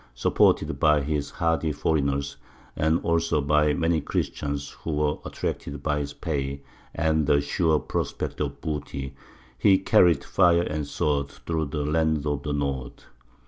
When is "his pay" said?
5.99-6.63